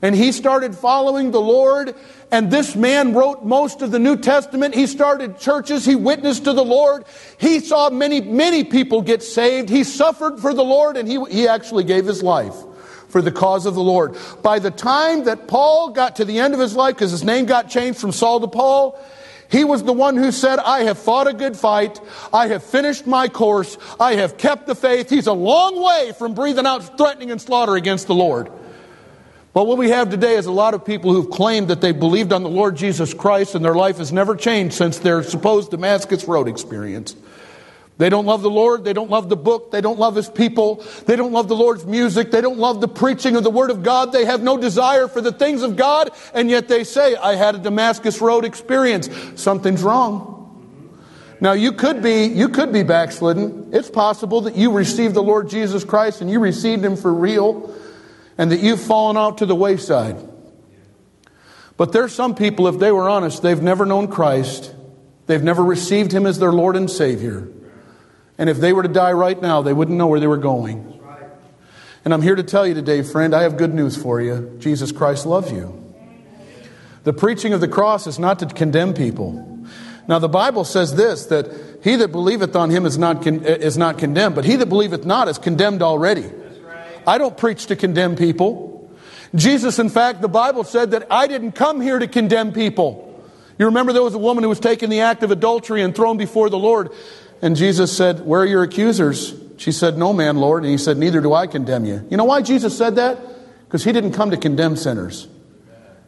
[0.06, 1.96] And he started following the Lord
[2.32, 4.76] and this man wrote most of the New Testament.
[4.76, 5.84] He started churches.
[5.84, 7.06] He witnessed to the Lord.
[7.40, 9.68] He saw many, many people get saved.
[9.68, 12.54] He suffered for the Lord and he, he actually gave his life
[13.08, 14.16] for the cause of the Lord.
[14.44, 17.48] By the time that Paul got to the end of his life, because his name
[17.48, 19.04] got changed from Saul to Paul,
[19.50, 22.00] he was the one who said, I have fought a good fight.
[22.32, 23.76] I have finished my course.
[24.00, 25.10] I have kept the faith.
[25.10, 28.52] He's a long way from breathing out threatening and slaughter against the Lord.
[29.56, 32.34] But what we have today is a lot of people who've claimed that they believed
[32.34, 36.26] on the Lord Jesus Christ and their life has never changed since their supposed Damascus
[36.26, 37.16] Road experience.
[37.98, 38.84] They don't love the Lord.
[38.84, 39.72] They don't love the book.
[39.72, 40.84] They don't love His people.
[41.06, 42.32] They don't love the Lord's music.
[42.32, 44.12] They don't love the preaching of the Word of God.
[44.12, 46.10] They have no desire for the things of God.
[46.34, 49.10] And yet they say, I had a Damascus Road experience.
[49.42, 50.34] Something's wrong.
[51.40, 53.70] Now you could be, you could be backslidden.
[53.72, 57.74] It's possible that you received the Lord Jesus Christ and you received Him for real
[58.38, 60.18] and that you've fallen out to the wayside.
[61.78, 64.74] But there's some people, if they were honest, they've never known Christ.
[65.28, 67.50] They've never received Him as their Lord and Savior.
[68.38, 70.92] And if they were to die right now, they wouldn't know where they were going.
[72.04, 74.56] And I'm here to tell you today, friend, I have good news for you.
[74.60, 75.82] Jesus Christ loves you.
[77.04, 79.52] The preaching of the cross is not to condemn people.
[80.08, 83.78] Now, the Bible says this that he that believeth on him is not, con- is
[83.78, 86.30] not condemned, but he that believeth not is condemned already.
[87.08, 88.90] I don't preach to condemn people.
[89.34, 93.02] Jesus, in fact, the Bible said that I didn't come here to condemn people.
[93.58, 96.18] You remember there was a woman who was taken the act of adultery and thrown
[96.18, 96.90] before the Lord.
[97.42, 99.34] And Jesus said, Where are your accusers?
[99.58, 100.64] She said, No man, Lord.
[100.64, 102.06] And he said, Neither do I condemn you.
[102.10, 103.20] You know why Jesus said that?
[103.66, 105.28] Because he didn't come to condemn sinners,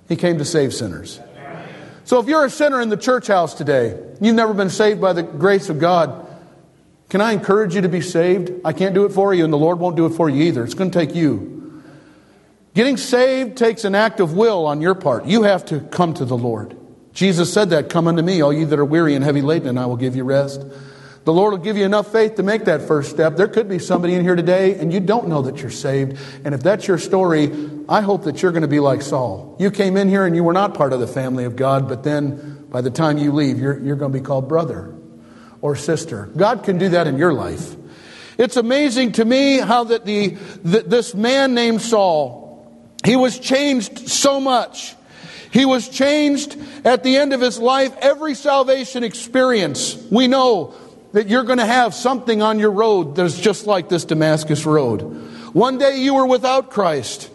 [0.07, 1.19] he came to save sinners.
[2.05, 5.12] So if you're a sinner in the church house today, you've never been saved by
[5.12, 6.27] the grace of God,
[7.10, 8.52] can I encourage you to be saved?
[8.65, 10.63] I can't do it for you, and the Lord won't do it for you either.
[10.63, 11.82] It's going to take you.
[12.74, 15.26] Getting saved takes an act of will on your part.
[15.26, 16.76] You have to come to the Lord.
[17.13, 19.80] Jesus said that, Come unto me, all you that are weary and heavy laden, and
[19.80, 20.63] I will give you rest.
[21.24, 23.36] The Lord will give you enough faith to make that first step.
[23.36, 26.17] There could be somebody in here today and you don't know that you're saved.
[26.46, 27.52] And if that's your story,
[27.89, 29.58] I hope that you're going to be like Saul.
[29.60, 32.04] You came in here and you were not part of the family of God, but
[32.04, 34.96] then by the time you leave, you're, you're going to be called brother
[35.67, 36.30] or sister.
[36.38, 37.75] God can do that in your life.
[38.38, 40.30] It's amazing to me how that the,
[40.63, 42.71] the this man named Saul,
[43.03, 44.95] he was changed so much.
[45.51, 47.93] He was changed at the end of his life.
[47.99, 50.73] Every salvation experience, we know
[51.12, 55.01] that you're going to have something on your road that's just like this Damascus road.
[55.53, 57.30] One day you were without Christ.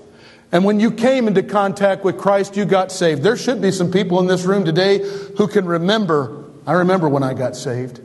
[0.52, 3.22] And when you came into contact with Christ, you got saved.
[3.22, 5.00] There should be some people in this room today
[5.36, 8.01] who can remember, I remember when I got saved.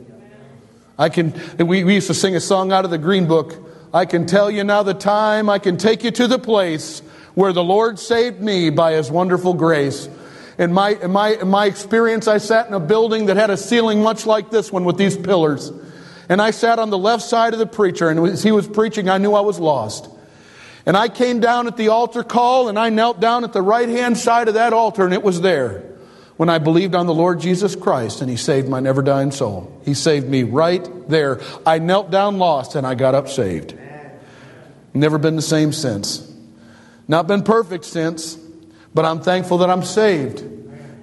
[0.98, 3.54] I can, we, we used to sing a song out of the Green Book.
[3.94, 7.00] I can tell you now the time, I can take you to the place
[7.34, 10.08] where the Lord saved me by his wonderful grace.
[10.58, 13.56] In my, in my, in my experience, I sat in a building that had a
[13.56, 15.70] ceiling much like this one with these pillars.
[16.28, 19.08] And I sat on the left side of the preacher, and as he was preaching,
[19.08, 20.10] I knew I was lost.
[20.84, 23.88] And I came down at the altar call, and I knelt down at the right
[23.88, 25.84] hand side of that altar, and it was there
[26.38, 29.76] when I believed on the Lord Jesus Christ, and He saved my never dying soul.
[29.84, 31.40] He saved me right there.
[31.66, 33.74] I knelt down lost, and I got up saved.
[34.94, 36.24] Never been the same since.
[37.08, 38.36] Not been perfect since,
[38.94, 40.40] but I'm thankful that I'm saved.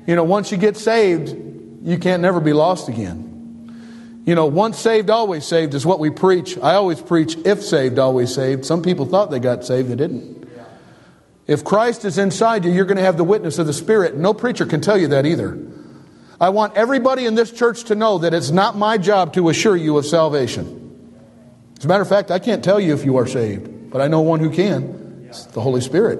[0.07, 1.35] You know, once you get saved,
[1.83, 4.23] you can't never be lost again.
[4.25, 6.57] You know, once saved, always saved is what we preach.
[6.57, 8.65] I always preach if saved, always saved.
[8.65, 10.34] Some people thought they got saved, they didn't.
[11.47, 14.15] If Christ is inside you, you're going to have the witness of the Spirit.
[14.15, 15.57] No preacher can tell you that either.
[16.41, 19.75] I want everybody in this church to know that it's not my job to assure
[19.75, 20.81] you of salvation.
[21.77, 24.07] As a matter of fact, I can't tell you if you are saved, but I
[24.07, 25.27] know one who can.
[25.29, 26.19] It's the Holy Spirit.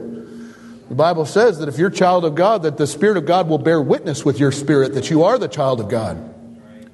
[0.90, 3.50] The Bible says that if you're a child of God, that the Spirit of God
[3.50, 6.34] will bear witness with your spirit that you are the child of God.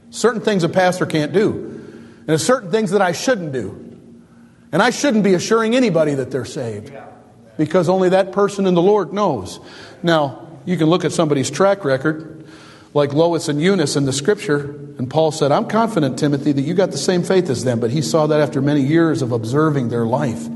[0.10, 3.88] Certain things a pastor can't do, and there's certain things that I shouldn't do.
[4.72, 6.94] And I shouldn't be assuring anybody that they're saved
[7.62, 9.60] because only that person in the Lord knows.
[10.02, 12.44] Now, you can look at somebody's track record,
[12.96, 16.74] like Lois and Eunice in the scripture, and Paul said, I'm confident, Timothy, that you
[16.74, 19.90] got the same faith as them, but he saw that after many years of observing
[19.90, 20.48] their life.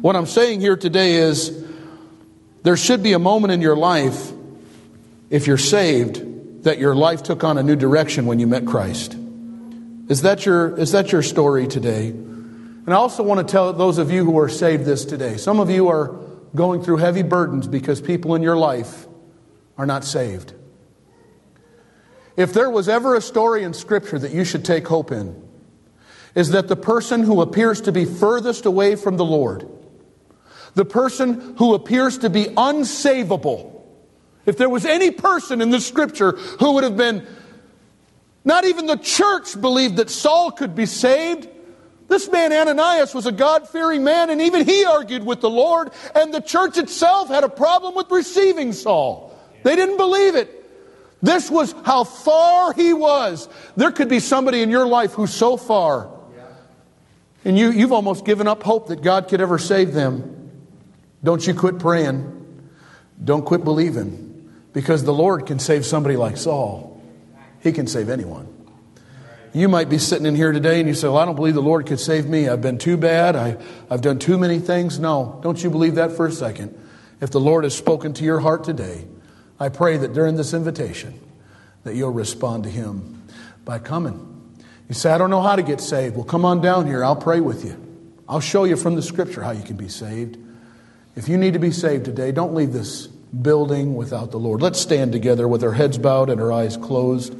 [0.00, 1.64] What I'm saying here today is
[2.64, 4.32] there should be a moment in your life,
[5.30, 9.16] if you're saved, that your life took on a new direction when you met Christ.
[10.08, 12.08] Is that your, is that your story today?
[12.08, 15.36] And I also want to tell those of you who are saved this today.
[15.36, 16.18] Some of you are
[16.54, 19.06] going through heavy burdens because people in your life
[19.78, 20.52] are not saved.
[22.36, 25.48] If there was ever a story in Scripture that you should take hope in,
[26.34, 29.68] is that the person who appears to be furthest away from the Lord,
[30.74, 33.82] the person who appears to be unsavable.
[34.46, 37.26] If there was any person in the scripture who would have been,
[38.44, 41.48] not even the church believed that Saul could be saved.
[42.10, 45.92] This man Ananias was a God fearing man, and even he argued with the Lord,
[46.12, 49.32] and the church itself had a problem with receiving Saul.
[49.62, 50.56] They didn't believe it.
[51.22, 53.48] This was how far he was.
[53.76, 56.10] There could be somebody in your life who's so far,
[57.44, 60.50] and you, you've almost given up hope that God could ever save them.
[61.22, 62.70] Don't you quit praying.
[63.22, 64.50] Don't quit believing.
[64.72, 67.00] Because the Lord can save somebody like Saul.
[67.60, 68.49] He can save anyone.
[69.52, 71.62] You might be sitting in here today and you say, Well, I don't believe the
[71.62, 72.48] Lord could save me.
[72.48, 73.34] I've been too bad.
[73.34, 73.56] I,
[73.90, 74.98] I've done too many things.
[74.98, 76.78] No, don't you believe that for a second.
[77.20, 79.06] If the Lord has spoken to your heart today,
[79.58, 81.18] I pray that during this invitation
[81.82, 83.24] that you'll respond to Him
[83.64, 84.26] by coming.
[84.88, 86.14] You say, I don't know how to get saved.
[86.14, 87.04] Well, come on down here.
[87.04, 87.76] I'll pray with you.
[88.28, 90.38] I'll show you from the scripture how you can be saved.
[91.16, 94.62] If you need to be saved today, don't leave this building without the Lord.
[94.62, 97.34] Let's stand together with our heads bowed and our eyes closed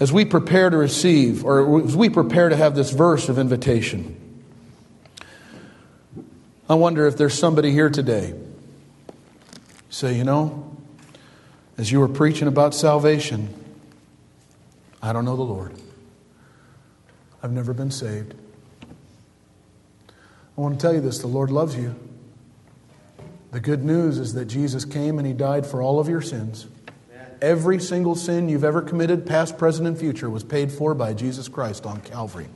[0.00, 4.16] as we prepare to receive, or as we prepare to have this verse of invitation.
[6.68, 8.34] I wonder if there's somebody here today.
[9.90, 10.74] Say, you know,
[11.76, 13.52] as you were preaching about salvation,
[15.02, 15.74] I don't know the Lord.
[17.42, 18.34] I've never been saved.
[20.56, 21.94] I want to tell you this the Lord loves you.
[23.50, 26.66] The good news is that Jesus came and he died for all of your sins.
[27.42, 31.48] Every single sin you've ever committed, past, present, and future, was paid for by Jesus
[31.48, 32.48] Christ on Calvary.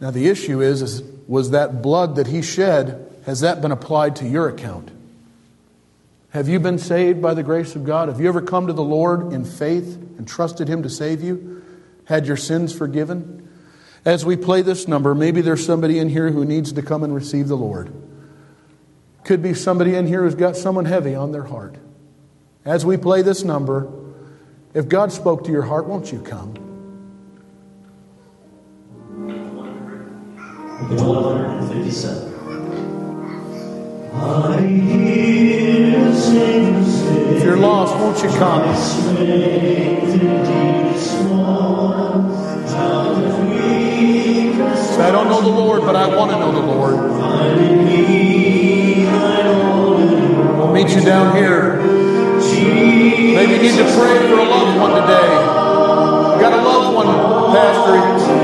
[0.00, 4.16] Now, the issue is, is was that blood that he shed, has that been applied
[4.16, 4.90] to your account?
[6.30, 8.08] Have you been saved by the grace of God?
[8.08, 11.64] Have you ever come to the Lord in faith and trusted him to save you?
[12.04, 13.48] Had your sins forgiven?
[14.04, 17.14] As we play this number, maybe there's somebody in here who needs to come and
[17.14, 17.92] receive the Lord.
[19.24, 21.76] Could be somebody in here who's got someone heavy on their heart.
[22.66, 23.88] As we play this number,
[24.74, 26.52] if God spoke to your heart, won't you come?
[30.90, 32.32] 157.
[37.36, 38.62] If you're lost, won't you come?
[44.98, 46.96] I don't know the Lord, but I want to know the Lord.
[50.58, 51.75] We'll meet you down here.
[53.06, 55.30] Maybe you need to pray for a loved one today.
[56.34, 57.06] You got a loved one,
[57.54, 57.94] Pastor.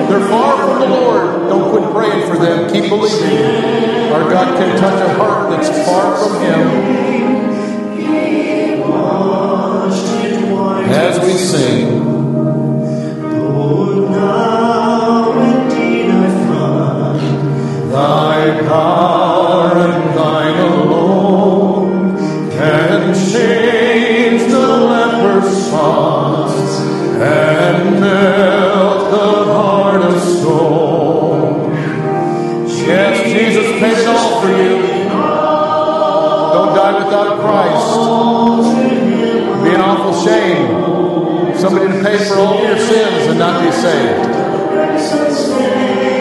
[0.08, 1.48] They're far from the Lord.
[1.48, 2.70] Don't quit praying for them.
[2.70, 4.12] Keep believing.
[4.12, 6.92] Our God can touch a heart that's far from Him.
[10.92, 12.12] As we sing,
[17.92, 20.01] Thy power
[40.20, 41.56] Shame.
[41.56, 46.11] Somebody to pay for all your sins and not be saved.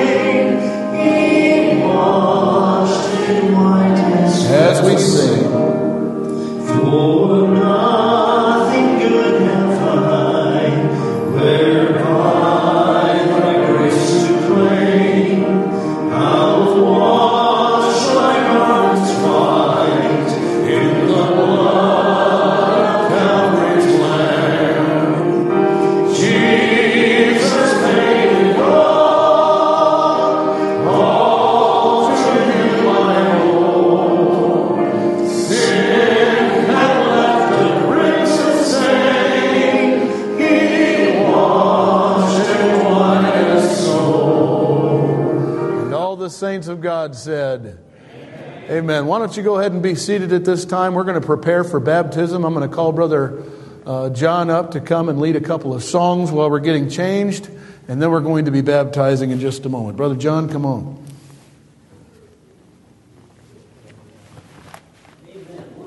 [49.11, 50.93] Why don't you go ahead and be seated at this time?
[50.93, 52.45] We're going to prepare for baptism.
[52.45, 53.43] I'm going to call Brother
[53.85, 57.49] uh, John up to come and lead a couple of songs while we're getting changed,
[57.89, 59.97] and then we're going to be baptizing in just a moment.
[59.97, 61.05] Brother John, come on.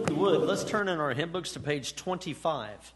[0.07, 2.93] Let's turn in our hymn books to page 25.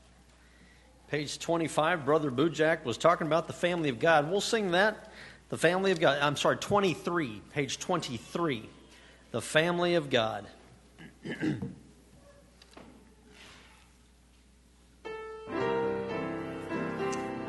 [1.10, 4.30] Page 25, Brother Bujak was talking about the family of God.
[4.30, 5.10] We'll sing that.
[5.48, 6.18] The family of God.
[6.20, 8.68] I'm sorry, 23, page 23.
[9.30, 10.46] The family of God.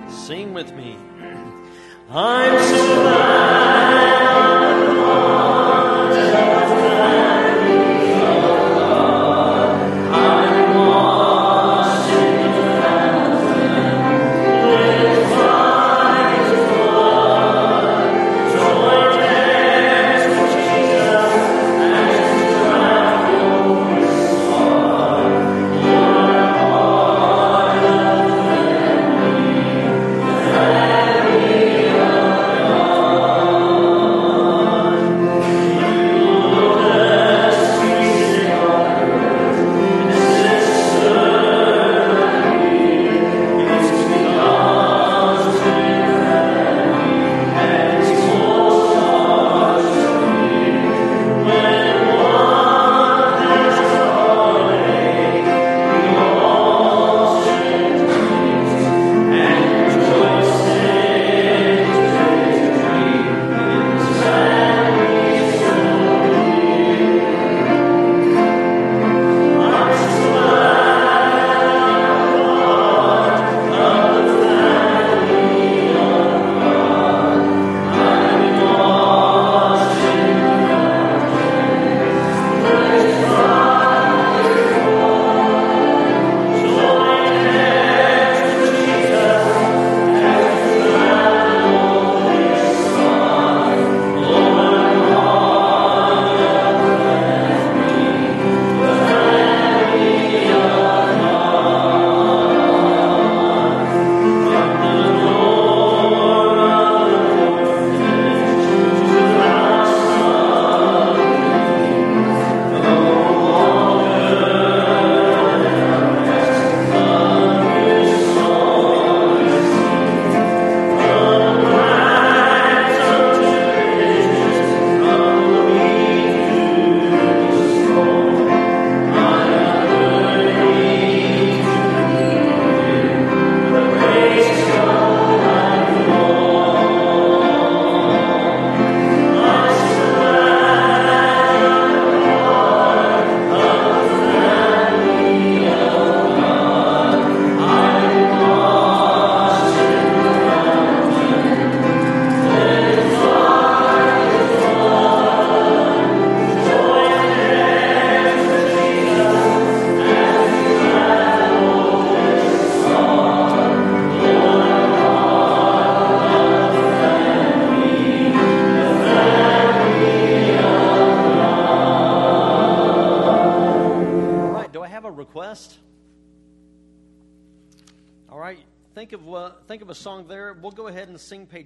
[0.10, 0.98] Sing with me.
[2.12, 3.39] I'm so 91.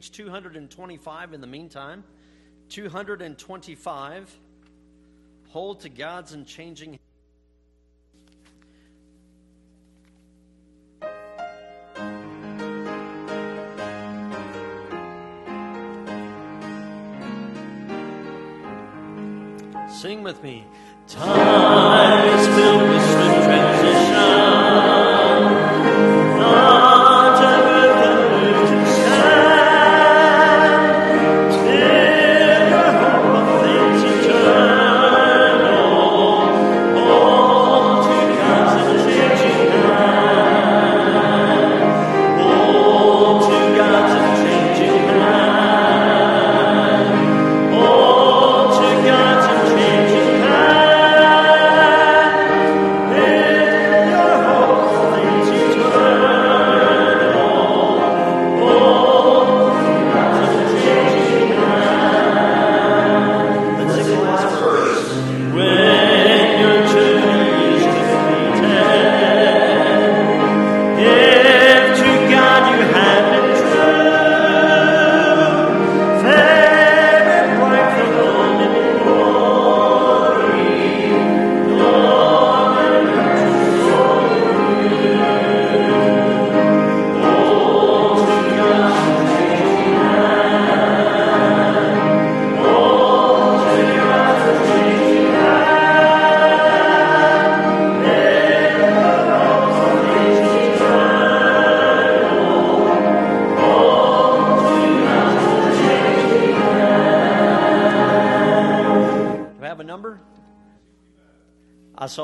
[0.03, 2.03] page 225 in the meantime.
[2.69, 4.37] 225.
[5.49, 6.99] Hold to God's unchanging.
[19.89, 20.65] Sing with me.
[21.07, 21.42] Time.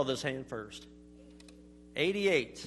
[0.09, 0.87] this hand first.
[1.95, 2.65] 88.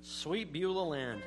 [0.00, 1.22] Sweet Beulah Land.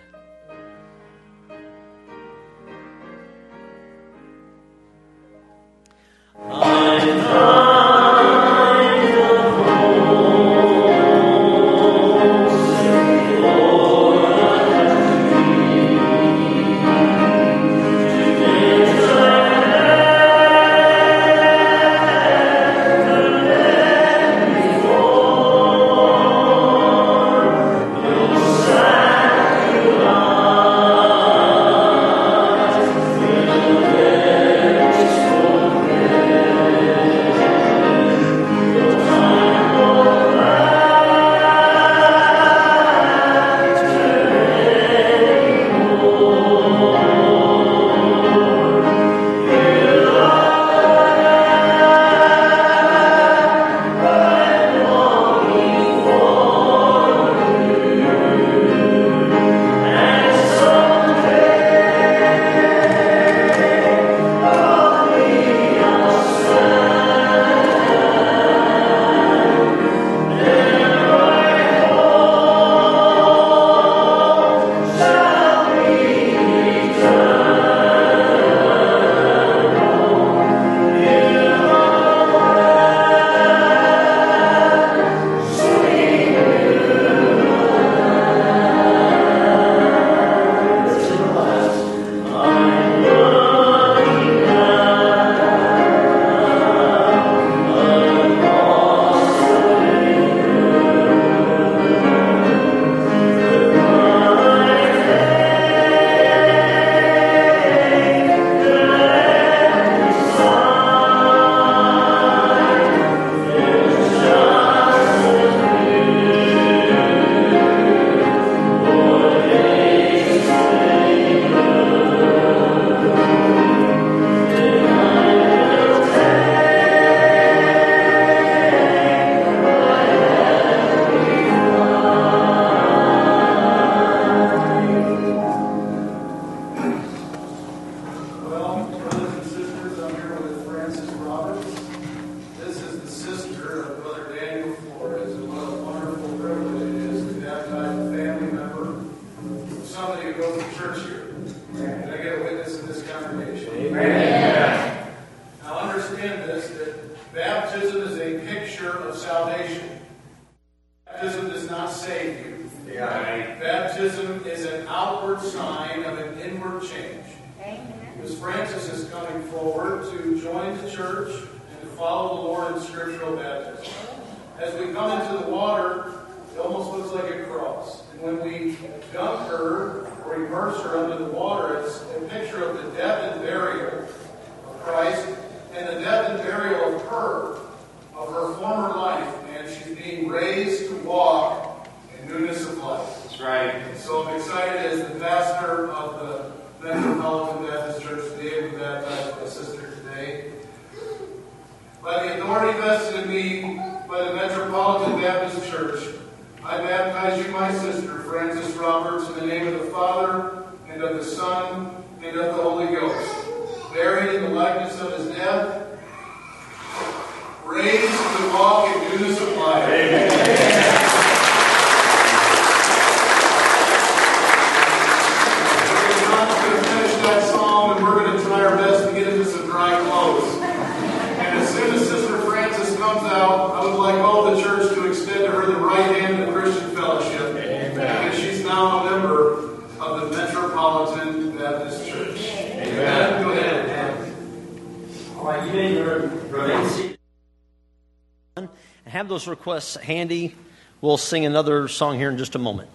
[249.27, 250.55] have those requests handy,
[251.01, 252.87] we'll sing another song here in just a moment.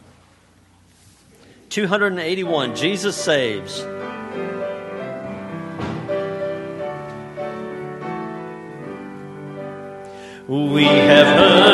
[1.68, 3.82] 281 Jesus Saves.
[10.48, 11.71] We have heard.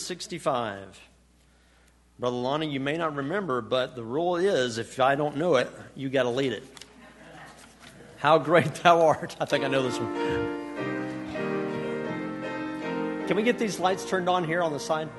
[0.00, 1.00] 165.
[2.18, 5.70] Brother Lonnie, you may not remember, but the rule is if I don't know it,
[5.94, 6.62] you got to lead it.
[8.16, 9.36] How great thou art.
[9.38, 10.14] I think I know this one.
[13.26, 15.10] Can we get these lights turned on here on the side?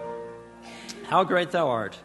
[1.05, 1.99] How great thou art.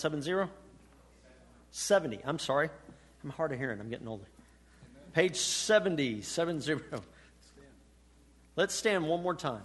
[0.00, 0.50] 170?
[1.70, 2.20] 70.
[2.24, 2.70] I'm sorry.
[3.22, 3.80] I'm hard of hearing.
[3.80, 4.24] I'm getting older.
[5.12, 6.22] Page 70.
[6.22, 6.76] 70.
[8.56, 9.62] Let's stand one more time.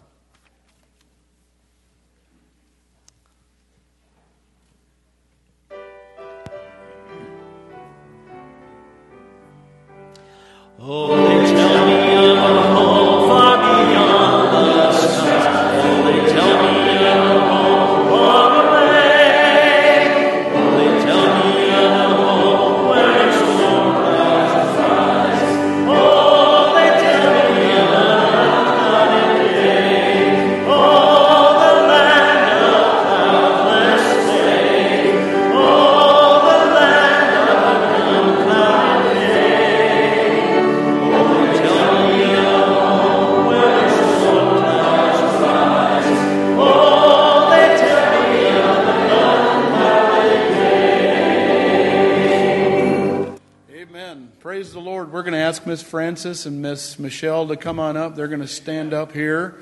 [55.87, 58.15] Francis and Miss Michelle to come on up.
[58.15, 59.55] They're going to stand up here.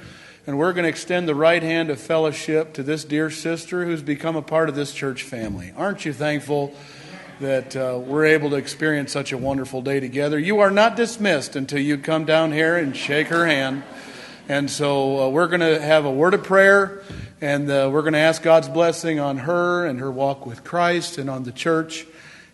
[0.48, 4.02] And we're going to extend the right hand of fellowship to this dear sister who's
[4.02, 5.72] become a part of this church family.
[5.78, 6.74] Aren't you thankful
[7.40, 10.40] that uh, we're able to experience such a wonderful day together?
[10.40, 13.84] You are not dismissed until you come down here and shake her hand.
[14.50, 17.04] And so uh, we're going to have a word of prayer,
[17.40, 21.20] and uh, we're going to ask God's blessing on her and her walk with Christ
[21.20, 22.08] and on the church.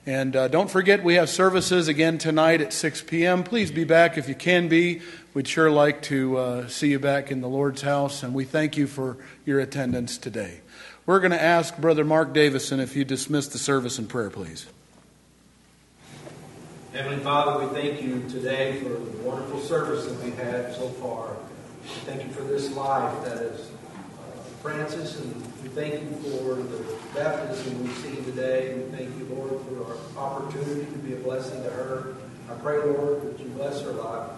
[0.06, 3.43] And uh, don't forget, we have services again tonight at 6 p.m.
[3.43, 5.02] Please be back if you can be.
[5.36, 8.78] We'd sure like to uh, see you back in the Lord's house, and we thank
[8.78, 10.62] you for your attendance today.
[11.06, 14.66] We're going to ask Brother Mark Davison if you dismiss the service in prayer, please.
[16.93, 21.38] Heavenly Father, we thank you today for the wonderful service that we've had so far.
[22.06, 26.84] Thank you for this life that is uh, Francis, and we thank you for the
[27.14, 28.76] baptism we've seen today.
[28.76, 32.16] We thank you, Lord, for our opportunity to be a blessing to her.
[32.49, 34.30] I pray, Lord, that you bless her life.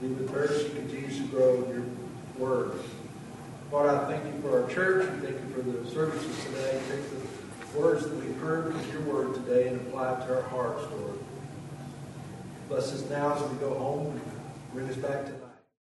[0.00, 1.84] Be with her she continues to grow in your
[2.38, 2.78] word.
[3.72, 5.10] Lord, I thank you for our church.
[5.10, 6.80] We thank you for the services today.
[6.88, 10.42] Take the words that we've heard from your word today and apply it to our
[10.42, 11.18] hearts, Lord.
[12.68, 14.20] Bless us now as we go home.
[14.72, 15.32] Bring us back to